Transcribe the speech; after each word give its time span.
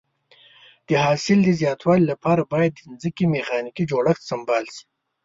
د 0.87 0.89
حاصل 1.05 1.39
د 1.43 1.49
زیاتوالي 1.61 2.05
لپاره 2.11 2.41
باید 2.53 2.73
د 2.77 2.91
ځمکې 3.01 3.25
میخانیکي 3.35 3.83
جوړښت 3.91 4.23
سمبال 4.31 4.63
شي. 4.75 4.83